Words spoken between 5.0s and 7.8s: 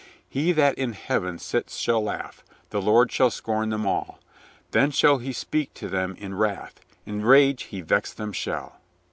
He speak to them in wrath, In rage